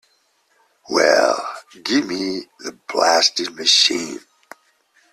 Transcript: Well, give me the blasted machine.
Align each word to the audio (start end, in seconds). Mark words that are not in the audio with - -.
Well, 0.89 1.59
give 1.83 2.07
me 2.07 2.47
the 2.59 2.71
blasted 2.87 3.53
machine. 3.53 4.21